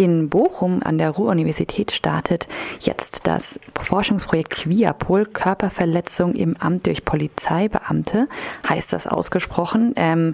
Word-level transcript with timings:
In 0.00 0.30
Bochum 0.30 0.80
an 0.82 0.96
der 0.96 1.10
Ruhr-Universität 1.10 1.92
startet 1.92 2.48
jetzt 2.80 3.26
das 3.26 3.60
Forschungsprojekt 3.78 4.48
Quiapol, 4.48 5.26
Körperverletzung 5.26 6.32
im 6.32 6.56
Amt 6.56 6.86
durch 6.86 7.04
Polizeibeamte, 7.04 8.26
heißt 8.66 8.94
das 8.94 9.06
ausgesprochen. 9.06 9.92
Ähm, 9.96 10.32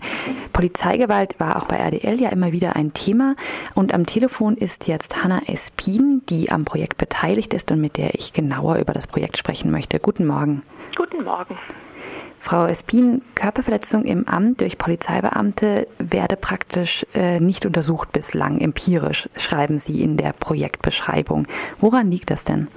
Polizeigewalt 0.53 1.41
war 1.41 1.57
auch 1.57 1.65
bei 1.67 1.79
RDL 1.79 2.21
ja 2.21 2.29
immer 2.29 2.53
wieder 2.53 2.77
ein 2.77 2.95
Thema 2.95 3.35
und 3.75 3.93
am 3.93 4.07
Telefon 4.07 4.57
ist 4.57 4.87
jetzt 4.87 5.25
Hanna 5.25 5.41
Espin, 5.49 6.23
die 6.29 6.53
am 6.53 6.65
Projekt 6.65 6.97
beteiligt 6.97 7.53
ist 7.53 7.73
und 7.73 7.81
mit 7.81 7.97
der 7.97 8.15
ich 8.15 8.33
genauer 8.33 8.77
über 8.77 8.93
das 8.93 9.09
Projekt 9.09 9.37
sprechen 9.37 9.73
möchte. 9.73 9.99
Guten 9.99 10.27
Morgen. 10.27 10.63
Guten 10.97 11.25
Morgen. 11.25 11.59
Frau 12.39 12.67
Espin, 12.67 13.23
Körperverletzung 13.35 14.05
im 14.05 14.29
Amt 14.29 14.61
durch 14.61 14.79
Polizeibeamte 14.79 15.89
werde 15.99 16.37
praktisch 16.37 17.05
äh, 17.15 17.41
nicht 17.41 17.67
untersucht 17.67 18.13
bislang, 18.13 18.61
empirisch, 18.61 19.29
schreiben 19.37 19.79
Sie 19.79 20.03
in 20.03 20.17
der 20.17 20.33
Projektbeschreibung. 20.33 21.47
Woran 21.81 22.11
liegt 22.11 22.31
das 22.31 22.45
denn? 22.45 22.69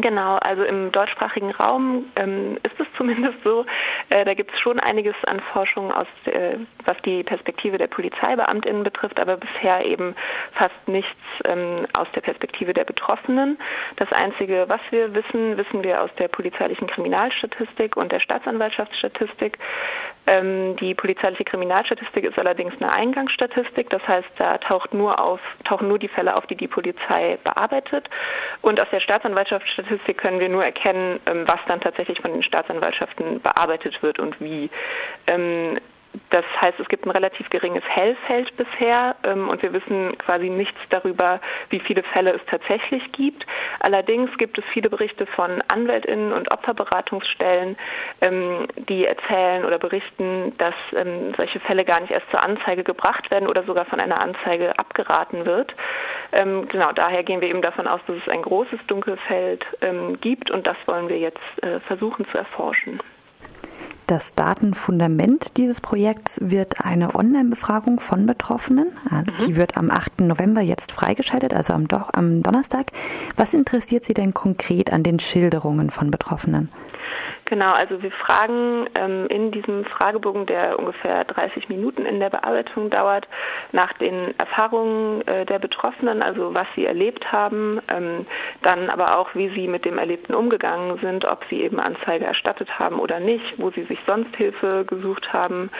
Genau, 0.00 0.36
also 0.36 0.64
im 0.64 0.90
deutschsprachigen 0.90 1.52
Raum 1.52 2.06
ähm, 2.16 2.58
ist 2.62 2.78
es 2.78 2.86
zumindest 2.96 3.38
so. 3.44 3.64
Äh, 4.10 4.24
da 4.24 4.34
gibt 4.34 4.52
es 4.52 4.60
schon 4.60 4.80
einiges 4.80 5.14
an 5.26 5.40
Forschung, 5.52 5.92
aus, 5.92 6.06
äh, 6.24 6.56
was 6.84 6.96
die 7.04 7.22
Perspektive 7.22 7.78
der 7.78 7.86
Polizeibeamtinnen 7.86 8.82
betrifft, 8.82 9.20
aber 9.20 9.36
bisher 9.36 9.84
eben 9.84 10.16
fast 10.52 10.88
nichts 10.88 11.10
ähm, 11.44 11.86
aus 11.96 12.08
der 12.14 12.22
Perspektive 12.22 12.74
der 12.74 12.84
Betroffenen. 12.84 13.58
Das 13.96 14.10
Einzige, 14.12 14.64
was 14.68 14.80
wir 14.90 15.14
wissen, 15.14 15.56
wissen 15.56 15.82
wir 15.82 16.02
aus 16.02 16.10
der 16.18 16.28
polizeilichen 16.28 16.88
Kriminalstatistik 16.88 17.96
und 17.96 18.10
der 18.10 18.20
Staatsanwaltschaftsstatistik. 18.20 19.58
Ähm, 20.26 20.76
die 20.76 20.94
polizeiliche 20.94 21.44
Kriminalstatistik 21.44 22.24
ist 22.24 22.38
allerdings 22.38 22.74
eine 22.80 22.94
Eingangsstatistik, 22.94 23.90
das 23.90 24.06
heißt, 24.06 24.28
da 24.36 24.58
taucht 24.58 24.94
nur 24.94 25.18
auf, 25.18 25.40
tauchen 25.64 25.88
nur 25.88 25.98
die 25.98 26.08
Fälle 26.08 26.34
auf, 26.36 26.46
die 26.46 26.56
die 26.56 26.68
Polizei 26.68 27.38
bearbeitet. 27.44 28.08
Und 28.62 28.80
aus 28.80 28.88
der 28.90 29.00
Staatsanwaltschaftsstatistik 29.00 30.18
können 30.18 30.40
wir 30.40 30.48
nur 30.48 30.64
erkennen, 30.64 31.20
ähm, 31.26 31.44
was 31.46 31.60
dann 31.66 31.80
tatsächlich 31.80 32.20
von 32.20 32.32
den 32.32 32.42
Staatsanwaltschaften 32.42 33.40
bearbeitet 33.42 34.02
wird 34.02 34.18
und 34.18 34.40
wie. 34.40 34.70
Das 36.30 36.44
heißt, 36.60 36.78
es 36.78 36.88
gibt 36.88 37.06
ein 37.06 37.10
relativ 37.10 37.48
geringes 37.50 37.82
Hellfeld 37.88 38.56
bisher 38.56 39.16
ähm, 39.24 39.48
und 39.48 39.62
wir 39.62 39.72
wissen 39.72 40.16
quasi 40.18 40.48
nichts 40.48 40.78
darüber, 40.90 41.40
wie 41.70 41.80
viele 41.80 42.02
Fälle 42.02 42.32
es 42.32 42.40
tatsächlich 42.46 43.10
gibt. 43.12 43.46
Allerdings 43.80 44.36
gibt 44.38 44.58
es 44.58 44.64
viele 44.72 44.90
Berichte 44.90 45.26
von 45.26 45.62
Anwältinnen 45.68 46.32
und 46.32 46.52
Opferberatungsstellen, 46.52 47.76
ähm, 48.20 48.66
die 48.88 49.06
erzählen 49.06 49.64
oder 49.64 49.78
berichten, 49.78 50.52
dass 50.58 50.74
ähm, 50.94 51.34
solche 51.36 51.60
Fälle 51.60 51.84
gar 51.84 52.00
nicht 52.00 52.10
erst 52.10 52.30
zur 52.30 52.44
Anzeige 52.44 52.84
gebracht 52.84 53.30
werden 53.30 53.48
oder 53.48 53.64
sogar 53.64 53.84
von 53.84 54.00
einer 54.00 54.22
Anzeige 54.22 54.78
abgeraten 54.78 55.44
wird. 55.46 55.74
Ähm, 56.32 56.68
genau, 56.68 56.92
daher 56.92 57.24
gehen 57.24 57.40
wir 57.40 57.48
eben 57.48 57.62
davon 57.62 57.86
aus, 57.86 58.00
dass 58.06 58.16
es 58.16 58.28
ein 58.28 58.42
großes 58.42 58.80
Dunkelfeld 58.86 59.64
ähm, 59.80 60.20
gibt 60.20 60.50
und 60.50 60.66
das 60.66 60.76
wollen 60.86 61.08
wir 61.08 61.18
jetzt 61.18 61.38
äh, 61.62 61.80
versuchen 61.80 62.26
zu 62.30 62.38
erforschen. 62.38 63.00
Das 64.06 64.34
Datenfundament 64.34 65.56
dieses 65.56 65.80
Projekts 65.80 66.38
wird 66.42 66.84
eine 66.84 67.14
Online-Befragung 67.14 68.00
von 68.00 68.26
Betroffenen. 68.26 68.88
Mhm. 69.10 69.24
Die 69.46 69.56
wird 69.56 69.78
am 69.78 69.90
8. 69.90 70.20
November 70.20 70.60
jetzt 70.60 70.92
freigeschaltet, 70.92 71.54
also 71.54 71.72
am, 71.72 71.88
Do 71.88 72.02
am 72.12 72.42
Donnerstag. 72.42 72.88
Was 73.36 73.54
interessiert 73.54 74.04
Sie 74.04 74.12
denn 74.12 74.34
konkret 74.34 74.92
an 74.92 75.02
den 75.02 75.20
Schilderungen 75.20 75.90
von 75.90 76.10
Betroffenen? 76.10 76.68
Genau, 77.46 77.72
also 77.72 78.02
wir 78.02 78.10
fragen 78.10 78.88
ähm, 78.94 79.26
in 79.28 79.50
diesem 79.50 79.84
Fragebogen, 79.84 80.46
der 80.46 80.78
ungefähr 80.78 81.24
30 81.24 81.68
Minuten 81.68 82.06
in 82.06 82.18
der 82.18 82.30
Bearbeitung 82.30 82.90
dauert, 82.90 83.28
nach 83.72 83.92
den 83.94 84.38
Erfahrungen 84.38 85.26
äh, 85.26 85.44
der 85.44 85.58
Betroffenen, 85.58 86.22
also 86.22 86.54
was 86.54 86.66
sie 86.74 86.86
erlebt 86.86 87.30
haben, 87.32 87.80
ähm, 87.88 88.26
dann 88.62 88.88
aber 88.88 89.18
auch, 89.18 89.34
wie 89.34 89.50
sie 89.50 89.68
mit 89.68 89.84
dem 89.84 89.98
Erlebten 89.98 90.34
umgegangen 90.34 90.98
sind, 90.98 91.30
ob 91.30 91.44
sie 91.50 91.60
eben 91.60 91.80
Anzeige 91.80 92.24
erstattet 92.24 92.78
haben 92.78 92.98
oder 92.98 93.20
nicht, 93.20 93.58
wo 93.58 93.70
sie 93.70 93.84
sich 93.84 93.98
sonst 94.06 94.34
Hilfe 94.36 94.84
gesucht 94.86 95.32
haben. 95.32 95.70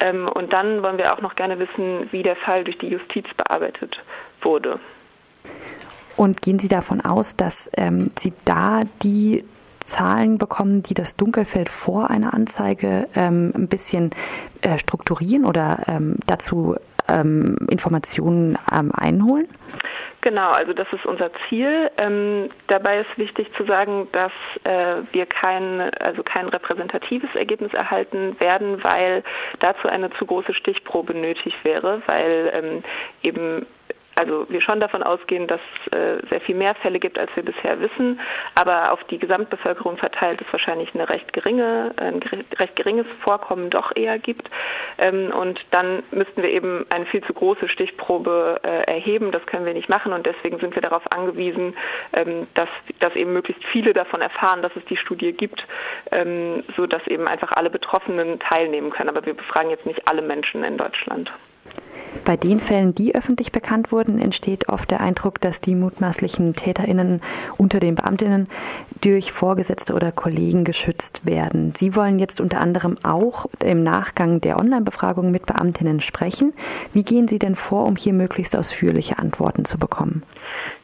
Ähm, 0.00 0.28
und 0.28 0.52
dann 0.52 0.82
wollen 0.82 0.98
wir 0.98 1.14
auch 1.14 1.20
noch 1.20 1.36
gerne 1.36 1.58
wissen, 1.58 2.08
wie 2.10 2.22
der 2.22 2.36
Fall 2.36 2.64
durch 2.64 2.78
die 2.78 2.88
Justiz 2.88 3.26
bearbeitet 3.36 4.00
wurde. 4.42 4.80
Und 6.16 6.42
gehen 6.42 6.58
Sie 6.58 6.68
davon 6.68 7.00
aus, 7.00 7.36
dass 7.36 7.70
ähm, 7.76 8.10
Sie 8.18 8.32
da 8.44 8.82
die 9.02 9.44
Zahlen 9.84 10.38
bekommen, 10.38 10.82
die 10.82 10.94
das 10.94 11.16
Dunkelfeld 11.16 11.68
vor 11.68 12.10
einer 12.10 12.34
Anzeige 12.34 13.08
ähm, 13.14 13.52
ein 13.54 13.68
bisschen 13.68 14.10
äh, 14.62 14.78
strukturieren 14.78 15.44
oder 15.44 15.84
ähm, 15.86 16.16
dazu 16.26 16.76
ähm, 17.08 17.56
Informationen 17.68 18.58
ähm, 18.72 18.92
einholen? 18.94 19.48
Genau, 20.24 20.52
also 20.52 20.72
das 20.72 20.90
ist 20.90 21.04
unser 21.04 21.30
Ziel. 21.48 21.90
Ähm, 21.98 22.48
dabei 22.68 23.00
ist 23.00 23.18
wichtig 23.18 23.46
zu 23.58 23.64
sagen, 23.66 24.08
dass 24.12 24.32
äh, 24.64 25.02
wir 25.12 25.26
kein, 25.26 25.82
also 26.00 26.22
kein 26.22 26.48
repräsentatives 26.48 27.28
Ergebnis 27.34 27.74
erhalten 27.74 28.34
werden, 28.40 28.82
weil 28.82 29.22
dazu 29.60 29.86
eine 29.86 30.08
zu 30.12 30.24
große 30.24 30.54
Stichprobe 30.54 31.12
nötig 31.12 31.54
wäre, 31.62 32.00
weil 32.06 32.50
ähm, 32.54 32.82
eben 33.22 33.66
also 34.16 34.46
wir 34.48 34.60
schon 34.60 34.80
davon 34.80 35.02
ausgehen, 35.02 35.46
dass 35.46 35.60
es 35.86 35.92
äh, 35.92 36.26
sehr 36.28 36.40
viel 36.40 36.54
mehr 36.54 36.74
Fälle 36.76 36.98
gibt, 36.98 37.18
als 37.18 37.34
wir 37.34 37.42
bisher 37.42 37.80
wissen, 37.80 38.20
aber 38.54 38.92
auf 38.92 39.02
die 39.04 39.18
Gesamtbevölkerung 39.18 39.96
verteilt 39.96 40.40
es 40.40 40.52
wahrscheinlich 40.52 40.94
eine 40.94 41.08
recht 41.08 41.32
geringe, 41.32 41.92
ein 41.96 42.20
recht 42.58 42.76
geringes 42.76 43.06
Vorkommen 43.24 43.70
doch 43.70 43.94
eher 43.96 44.18
gibt. 44.18 44.48
Ähm, 44.98 45.32
und 45.32 45.60
dann 45.70 46.02
müssten 46.10 46.42
wir 46.42 46.50
eben 46.50 46.86
eine 46.94 47.06
viel 47.06 47.22
zu 47.24 47.32
große 47.32 47.68
Stichprobe 47.68 48.60
äh, 48.62 48.92
erheben. 48.92 49.32
Das 49.32 49.44
können 49.46 49.66
wir 49.66 49.74
nicht 49.74 49.88
machen 49.88 50.12
und 50.12 50.26
deswegen 50.26 50.58
sind 50.58 50.74
wir 50.74 50.82
darauf 50.82 51.02
angewiesen, 51.12 51.74
ähm, 52.12 52.46
dass, 52.54 52.68
dass 53.00 53.14
eben 53.16 53.32
möglichst 53.32 53.64
viele 53.64 53.92
davon 53.92 54.20
erfahren, 54.20 54.62
dass 54.62 54.74
es 54.76 54.84
die 54.86 54.96
Studie 54.96 55.32
gibt, 55.32 55.66
ähm, 56.12 56.64
so 56.76 56.86
dass 56.86 57.06
eben 57.06 57.26
einfach 57.26 57.52
alle 57.52 57.70
Betroffenen 57.70 58.38
teilnehmen 58.40 58.90
können. 58.90 59.08
Aber 59.08 59.26
wir 59.26 59.34
befragen 59.34 59.70
jetzt 59.70 59.86
nicht 59.86 60.08
alle 60.08 60.22
Menschen 60.22 60.64
in 60.64 60.76
Deutschland. 60.76 61.32
Bei 62.24 62.36
den 62.36 62.60
Fällen, 62.60 62.94
die 62.94 63.14
öffentlich 63.14 63.52
bekannt 63.52 63.92
wurden, 63.92 64.18
entsteht 64.18 64.68
oft 64.68 64.90
der 64.90 65.00
Eindruck, 65.00 65.40
dass 65.40 65.60
die 65.60 65.74
mutmaßlichen 65.74 66.54
TäterInnen 66.54 67.20
unter 67.58 67.80
den 67.80 67.96
Beamtinnen 67.96 68.48
durch 69.02 69.32
Vorgesetzte 69.32 69.94
oder 69.94 70.12
Kollegen 70.12 70.64
geschützt 70.64 71.26
werden. 71.26 71.74
Sie 71.76 71.94
wollen 71.94 72.18
jetzt 72.18 72.40
unter 72.40 72.60
anderem 72.60 72.96
auch 73.02 73.46
im 73.62 73.82
Nachgang 73.82 74.40
der 74.40 74.58
Online-Befragung 74.58 75.30
mit 75.30 75.46
Beamtinnen 75.46 76.00
sprechen. 76.00 76.54
Wie 76.92 77.04
gehen 77.04 77.28
Sie 77.28 77.38
denn 77.38 77.56
vor, 77.56 77.84
um 77.86 77.96
hier 77.96 78.14
möglichst 78.14 78.56
ausführliche 78.56 79.18
Antworten 79.18 79.64
zu 79.64 79.78
bekommen? 79.78 80.22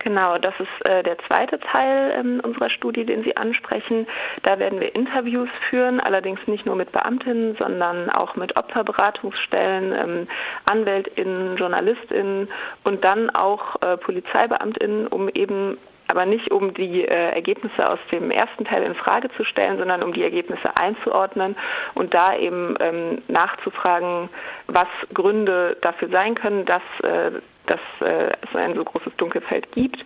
Genau, 0.01 0.39
das 0.39 0.55
ist 0.59 0.89
äh, 0.89 1.03
der 1.03 1.19
zweite 1.27 1.61
Teil 1.61 2.13
ähm, 2.19 2.41
unserer 2.43 2.71
Studie, 2.71 3.05
den 3.05 3.23
Sie 3.23 3.37
ansprechen. 3.37 4.07
Da 4.43 4.59
werden 4.59 4.81
wir 4.81 4.95
Interviews 4.95 5.49
führen, 5.69 6.01
allerdings 6.01 6.41
nicht 6.47 6.65
nur 6.65 6.75
mit 6.75 6.91
Beamtinnen, 6.93 7.55
sondern 7.57 8.09
auch 8.11 8.35
mit 8.35 8.57
Opferberatungsstellen, 8.57 9.93
ähm, 9.93 10.29
AnwältInnen, 10.71 11.20
JournalistInnen 11.57 12.49
und 12.85 13.05
dann 13.05 13.31
auch 13.31 13.81
äh, 13.83 13.97
PolizeibeamtInnen, 13.97 15.07
um 15.07 15.29
eben 15.29 15.79
aber 16.11 16.27
nicht 16.27 16.51
um 16.51 16.75
die 16.75 17.05
äh, 17.05 17.31
Ergebnisse 17.31 17.89
aus 17.89 18.01
dem 18.11 18.33
ersten 18.33 18.65
Teil 18.65 18.83
in 18.83 18.97
Frage 18.97 19.31
zu 19.37 19.45
stellen, 19.45 19.79
sondern 19.79 20.03
um 20.03 20.13
die 20.13 20.25
Ergebnisse 20.25 20.77
einzuordnen 20.77 21.57
und 21.95 22.13
da 22.13 22.37
eben 22.37 22.75
ähm, 22.81 23.23
nachzufragen, 23.29 24.29
was 24.67 24.89
Gründe 25.15 25.77
dafür 25.83 26.09
sein 26.09 26.35
können, 26.35 26.65
dass 26.65 26.83
äh, 27.05 27.31
dass 27.71 27.81
äh, 28.01 28.33
es 28.43 28.55
ein 28.55 28.75
so 28.75 28.85
großes 28.85 29.13
Dunkelfeld 29.17 29.71
gibt. 29.73 30.05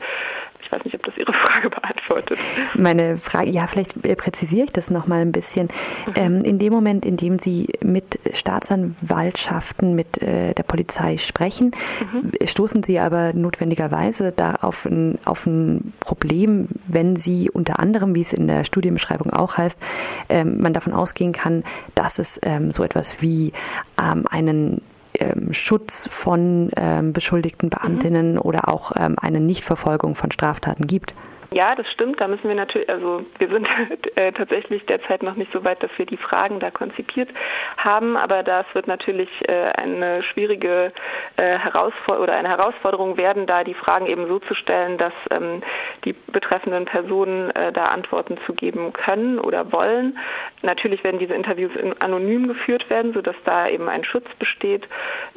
Ich 0.62 0.70
weiß 0.70 0.84
nicht, 0.84 0.94
ob 0.94 1.02
das 1.04 1.16
Ihre 1.16 1.32
Frage 1.46 1.70
beantwortet. 1.70 2.38
Meine 2.74 3.16
Frage, 3.16 3.50
ja, 3.50 3.66
vielleicht 3.66 4.00
präzisiere 4.18 4.66
ich 4.66 4.72
das 4.72 4.90
nochmal 4.90 5.22
ein 5.22 5.32
bisschen. 5.32 5.68
Mhm. 6.06 6.12
Ähm, 6.14 6.44
in 6.44 6.58
dem 6.58 6.72
Moment, 6.72 7.06
in 7.06 7.16
dem 7.16 7.38
Sie 7.38 7.68
mit 7.82 8.18
Staatsanwaltschaften, 8.32 9.94
mit 9.94 10.20
äh, 10.22 10.52
der 10.52 10.62
Polizei 10.62 11.16
sprechen, 11.16 11.72
mhm. 12.12 12.32
stoßen 12.46 12.82
Sie 12.82 12.98
aber 12.98 13.32
notwendigerweise 13.32 14.32
da 14.32 14.56
auf 14.56 14.84
ein, 14.84 15.18
auf 15.24 15.46
ein 15.46 15.94
Problem, 16.00 16.68
wenn 16.86 17.16
Sie 17.16 17.50
unter 17.50 17.78
anderem, 17.78 18.14
wie 18.14 18.22
es 18.22 18.34
in 18.34 18.46
der 18.46 18.64
Studienbeschreibung 18.64 19.32
auch 19.32 19.56
heißt, 19.56 19.80
ähm, 20.28 20.60
man 20.60 20.74
davon 20.74 20.92
ausgehen 20.92 21.32
kann, 21.32 21.64
dass 21.94 22.18
es 22.18 22.38
ähm, 22.42 22.72
so 22.72 22.84
etwas 22.84 23.22
wie 23.22 23.52
ähm, 23.98 24.26
einen 24.30 24.82
ähm, 25.18 25.52
Schutz 25.52 26.08
von 26.10 26.70
ähm, 26.76 27.12
beschuldigten 27.12 27.70
Beamtinnen 27.70 28.32
mhm. 28.32 28.40
oder 28.40 28.68
auch 28.68 28.92
ähm, 28.96 29.16
eine 29.20 29.40
Nichtverfolgung 29.40 30.14
von 30.14 30.30
Straftaten 30.30 30.86
gibt. 30.86 31.14
Ja, 31.54 31.76
das 31.76 31.88
stimmt. 31.92 32.20
Da 32.20 32.26
müssen 32.26 32.48
wir 32.48 32.56
natürlich, 32.56 32.88
also 32.88 33.24
wir 33.38 33.48
sind 33.48 33.68
äh, 34.16 34.32
tatsächlich 34.32 34.84
derzeit 34.86 35.22
noch 35.22 35.36
nicht 35.36 35.52
so 35.52 35.62
weit, 35.62 35.80
dass 35.84 35.90
wir 35.96 36.04
die 36.04 36.16
Fragen 36.16 36.58
da 36.58 36.72
konzipiert 36.72 37.28
haben, 37.76 38.16
aber 38.16 38.42
das 38.42 38.66
wird 38.72 38.88
natürlich 38.88 39.28
äh, 39.46 39.70
eine 39.80 40.24
schwierige 40.24 40.92
äh, 41.36 41.58
Herausforderung 41.58 42.24
oder 42.24 42.34
eine 42.34 42.48
Herausforderung 42.48 43.16
werden, 43.16 43.46
da 43.46 43.62
die 43.62 43.74
Fragen 43.74 44.06
eben 44.06 44.26
so 44.26 44.40
zu 44.40 44.54
stellen, 44.54 44.98
dass 44.98 45.12
ähm, 45.30 45.62
die 46.04 46.12
betreffenden 46.12 46.86
Personen 46.86 47.50
äh, 47.52 47.72
da 47.72 47.84
Antworten 47.84 48.36
zu 48.46 48.54
geben 48.54 48.92
können 48.92 49.38
oder 49.38 49.70
wollen. 49.70 50.18
Natürlich 50.62 51.04
werden 51.04 51.20
diese 51.20 51.34
Interviews 51.34 51.70
anonym 52.00 52.48
geführt 52.48 52.90
werden, 52.90 53.12
sodass 53.12 53.36
da 53.44 53.68
eben 53.68 53.88
ein 53.88 54.02
Schutz 54.02 54.26
besteht 54.40 54.88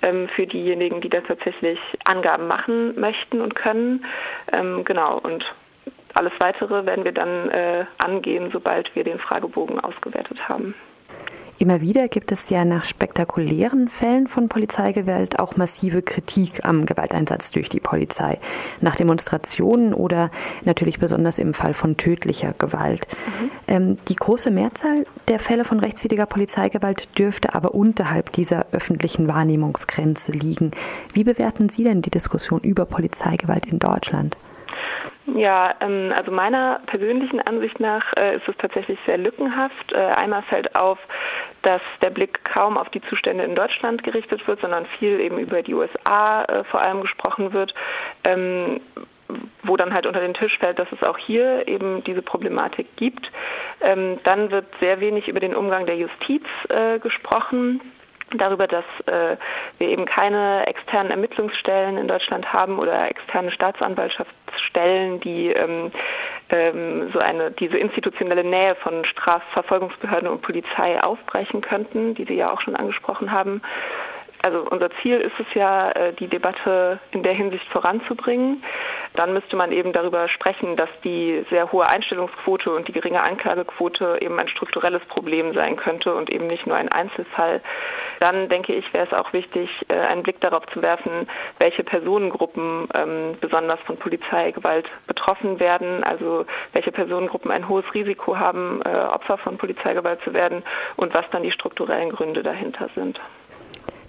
ähm, 0.01 0.27
für 0.35 0.47
diejenigen, 0.47 1.01
die 1.01 1.09
da 1.09 1.21
tatsächlich 1.21 1.79
Angaben 2.05 2.47
machen 2.47 2.99
möchten 2.99 3.41
und 3.41 3.55
können. 3.55 4.05
Ähm, 4.53 4.83
genau, 4.85 5.19
und 5.19 5.45
alles 6.13 6.33
Weitere 6.39 6.85
werden 6.85 7.05
wir 7.05 7.11
dann 7.11 7.49
äh, 7.49 7.85
angehen, 7.99 8.49
sobald 8.51 8.93
wir 8.95 9.03
den 9.03 9.19
Fragebogen 9.19 9.79
ausgewertet 9.79 10.49
haben. 10.49 10.73
Immer 11.59 11.81
wieder 11.81 12.07
gibt 12.07 12.31
es 12.31 12.49
ja 12.49 12.65
nach 12.65 12.85
spektakulären 12.85 13.87
Fällen 13.87 14.27
von 14.27 14.47
Polizeigewalt 14.47 15.39
auch 15.39 15.57
massive 15.57 16.03
Kritik 16.03 16.63
am 16.65 16.85
Gewalteinsatz 16.85 17.49
durch 17.51 17.67
die 17.67 17.79
Polizei. 17.79 18.39
Nach 18.79 18.95
Demonstrationen 18.95 19.93
oder 19.93 20.29
natürlich 20.65 20.99
besonders 20.99 21.39
im 21.39 21.55
Fall 21.55 21.73
von 21.73 21.97
tödlicher 21.97 22.53
Gewalt. 22.57 23.07
Mhm. 23.09 23.51
Ähm, 23.67 23.97
die 24.07 24.15
große 24.15 24.51
Mehrzahl 24.51 25.05
der 25.27 25.39
Fälle 25.39 25.65
von 25.65 25.79
rechtswidriger 25.79 26.27
Polizeigewalt 26.27 27.17
dürfte 27.17 27.55
aber 27.55 27.73
unterhalb 27.73 28.31
dieser 28.33 28.67
öffentlichen 28.71 29.27
Wahrnehmungsgrenze 29.27 30.33
liegen. 30.33 30.71
Wie 31.13 31.23
bewerten 31.23 31.69
Sie 31.69 31.83
denn 31.83 32.03
die 32.03 32.11
Diskussion 32.11 32.59
über 32.59 32.85
Polizeigewalt 32.85 33.65
in 33.65 33.79
Deutschland? 33.79 34.37
Ja, 35.35 35.75
ähm, 35.81 36.13
also 36.17 36.31
meiner 36.31 36.79
persönlichen 36.85 37.41
Ansicht 37.41 37.79
nach 37.79 38.13
äh, 38.15 38.37
ist 38.37 38.47
es 38.47 38.55
tatsächlich 38.57 38.97
sehr 39.05 39.17
lückenhaft. 39.17 39.91
Äh, 39.91 39.97
einmal 39.97 40.41
fällt 40.43 40.73
auf, 40.75 40.97
dass 41.63 41.81
der 42.01 42.11
Blick 42.11 42.45
kaum 42.45 42.77
auf 42.77 42.89
die 42.89 43.01
Zustände 43.01 43.43
in 43.43 43.53
Deutschland 43.53 44.03
gerichtet 44.03 44.47
wird, 44.47 44.61
sondern 44.61 44.85
viel 44.99 45.19
eben 45.19 45.37
über 45.37 45.61
die 45.61 45.73
USA 45.73 46.43
äh, 46.45 46.63
vor 46.65 46.81
allem 46.81 47.01
gesprochen 47.01 47.51
wird. 47.51 47.73
Ähm, 48.23 48.79
wo 49.63 49.75
dann 49.75 49.93
halt 49.93 50.05
unter 50.05 50.21
den 50.21 50.33
Tisch 50.33 50.57
fällt, 50.57 50.79
dass 50.79 50.89
es 50.93 51.03
auch 51.03 51.17
hier 51.17 51.67
eben 51.67 52.01
diese 52.05 52.21
Problematik 52.21 52.87
gibt. 52.95 53.29
Ähm, 53.81 54.19
dann 54.23 54.51
wird 54.51 54.67
sehr 54.79 55.01
wenig 55.01 55.27
über 55.27 55.41
den 55.41 55.53
Umgang 55.53 55.85
der 55.85 55.97
Justiz 55.97 56.45
äh, 56.69 56.99
gesprochen 56.99 57.81
darüber, 58.35 58.67
dass 58.67 58.85
äh, 59.05 59.37
wir 59.77 59.87
eben 59.87 60.05
keine 60.05 60.65
externen 60.67 61.11
Ermittlungsstellen 61.11 61.97
in 61.97 62.07
Deutschland 62.07 62.51
haben 62.51 62.79
oder 62.79 63.09
externe 63.09 63.51
Staatsanwaltschaftsstellen, 63.51 65.19
die 65.21 65.51
ähm, 65.51 65.91
ähm, 66.49 67.09
so 67.13 67.19
eine 67.19 67.51
diese 67.51 67.77
institutionelle 67.77 68.43
Nähe 68.43 68.75
von 68.75 69.05
Strafverfolgungsbehörden 69.05 70.27
und 70.27 70.41
Polizei 70.41 71.01
aufbrechen 71.01 71.61
könnten, 71.61 72.15
die 72.15 72.25
Sie 72.25 72.35
ja 72.35 72.51
auch 72.51 72.61
schon 72.61 72.75
angesprochen 72.75 73.31
haben 73.31 73.61
also 74.47 74.65
unser 74.69 74.89
Ziel 75.01 75.17
ist 75.17 75.37
es 75.39 75.53
ja, 75.55 75.91
äh, 75.91 76.13
die 76.13 76.27
Debatte 76.27 76.99
in 77.11 77.21
der 77.21 77.33
Hinsicht 77.33 77.67
voranzubringen. 77.67 78.63
Dann 79.15 79.33
müsste 79.33 79.57
man 79.57 79.73
eben 79.73 79.91
darüber 79.91 80.29
sprechen, 80.29 80.77
dass 80.77 80.89
die 81.03 81.45
sehr 81.49 81.69
hohe 81.73 81.85
Einstellungsquote 81.85 82.71
und 82.71 82.87
die 82.87 82.93
geringe 82.93 83.21
Anklagequote 83.21 84.19
eben 84.21 84.39
ein 84.39 84.47
strukturelles 84.47 85.03
Problem 85.05 85.53
sein 85.53 85.75
könnte 85.75 86.15
und 86.15 86.29
eben 86.29 86.47
nicht 86.47 86.65
nur 86.65 86.77
ein 86.77 86.87
Einzelfall. 86.87 87.61
Dann 88.21 88.47
denke 88.47 88.73
ich, 88.73 88.93
wäre 88.93 89.05
es 89.05 89.13
auch 89.13 89.33
wichtig, 89.33 89.69
äh, 89.89 89.95
einen 89.95 90.23
Blick 90.23 90.39
darauf 90.39 90.65
zu 90.67 90.81
werfen, 90.81 91.27
welche 91.59 91.83
Personengruppen 91.83 92.87
ähm, 92.93 93.35
besonders 93.41 93.81
von 93.81 93.97
Polizeigewalt 93.97 94.87
betroffen 95.07 95.59
werden, 95.59 96.05
also 96.05 96.45
welche 96.71 96.93
Personengruppen 96.93 97.51
ein 97.51 97.67
hohes 97.67 97.85
Risiko 97.93 98.37
haben, 98.37 98.81
äh, 98.85 98.87
Opfer 98.87 99.37
von 99.39 99.57
Polizeigewalt 99.57 100.21
zu 100.21 100.33
werden 100.33 100.63
und 100.95 101.13
was 101.13 101.25
dann 101.31 101.43
die 101.43 101.51
strukturellen 101.51 102.11
Gründe 102.11 102.43
dahinter 102.43 102.87
sind. 102.95 103.19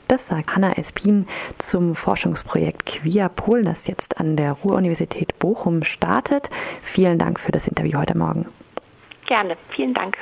Das 0.08 0.26
sagt 0.26 0.56
Hanna 0.56 0.72
Espin 0.78 1.26
zum 1.58 1.94
Forschungsprojekt 1.94 2.86
Quia 2.86 3.28
Polen, 3.28 3.66
das 3.66 3.86
jetzt 3.86 4.18
an 4.18 4.36
der 4.36 4.52
Ruhr-Universität 4.52 5.38
Bochum 5.38 5.84
startet. 5.84 6.48
Vielen 6.80 7.18
Dank 7.18 7.38
für 7.38 7.52
das 7.52 7.68
Interview 7.68 7.98
heute 7.98 8.16
Morgen. 8.16 8.46
Gerne, 9.26 9.58
vielen 9.76 9.92
Dank. 9.92 10.16